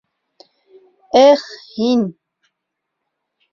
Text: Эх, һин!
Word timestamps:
Эх, 1.27 1.45
һин! 1.75 2.03